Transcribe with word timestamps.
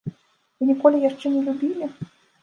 Вы 0.61 0.69
ніколі 0.69 1.01
яшчэ 1.03 1.31
не 1.33 1.43
любілі? 1.49 1.91